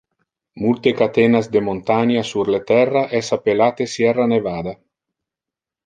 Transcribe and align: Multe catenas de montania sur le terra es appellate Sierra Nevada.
Multe 0.61 0.93
catenas 1.01 1.51
de 1.55 1.61
montania 1.67 2.23
sur 2.31 2.49
le 2.55 2.61
terra 2.73 3.07
es 3.21 3.31
appellate 3.39 3.91
Sierra 3.95 4.31
Nevada. 4.35 4.77